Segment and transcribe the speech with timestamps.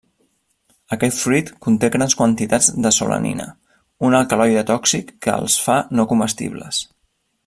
[0.95, 3.47] Aquest fruit conté grans quantitats de solanina,
[4.09, 6.85] un alcaloide tòxic que els fa no comestibles.